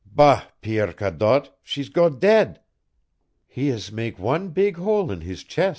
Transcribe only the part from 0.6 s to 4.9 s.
Pierre Cadotte, she's go dead. He is mak' wan beeg